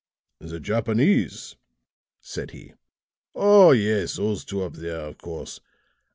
[0.39, 1.57] "The Japanese?"
[2.21, 2.73] said he.
[3.35, 5.59] "Oh, yes, those two up there, of course.